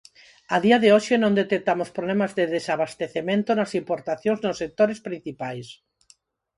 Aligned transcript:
A 0.55 0.57
día 0.65 0.77
de 0.83 0.89
hoxe 0.95 1.15
non 1.23 1.37
detectamos 1.41 1.89
problemas 1.97 2.31
de 2.37 2.45
desabastecemento 2.55 3.49
nas 3.53 3.71
importacións 3.81 4.39
nos 4.41 4.59
sectores 4.61 4.99
principais. 5.07 5.67